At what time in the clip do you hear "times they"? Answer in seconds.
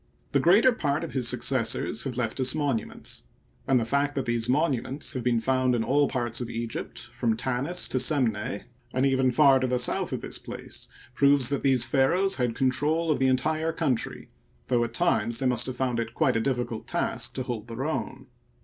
14.95-15.45